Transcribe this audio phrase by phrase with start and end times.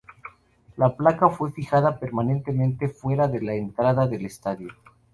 [0.77, 4.69] La placa fue fijada permanentemente fuera de la entrada del estadio.